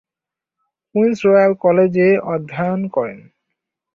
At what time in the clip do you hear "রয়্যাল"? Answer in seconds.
1.25-1.53